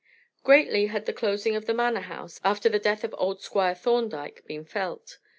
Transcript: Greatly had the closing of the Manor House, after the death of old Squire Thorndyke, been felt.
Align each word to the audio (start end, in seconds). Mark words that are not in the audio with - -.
Greatly 0.43 0.87
had 0.87 1.05
the 1.05 1.13
closing 1.13 1.55
of 1.55 1.67
the 1.67 1.75
Manor 1.75 1.99
House, 2.01 2.39
after 2.43 2.67
the 2.67 2.79
death 2.79 3.03
of 3.03 3.13
old 3.19 3.43
Squire 3.43 3.75
Thorndyke, 3.75 4.43
been 4.47 4.65
felt. 4.65 5.19